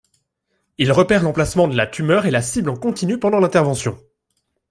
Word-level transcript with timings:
Il 0.79 0.91
repère 0.91 1.21
l’emplacement 1.21 1.67
de 1.67 1.77
la 1.77 1.85
tumeur 1.85 2.25
et 2.25 2.31
la 2.31 2.41
cible 2.41 2.71
en 2.71 2.75
continu 2.75 3.19
pendant 3.19 3.39
l’intervention. 3.39 3.99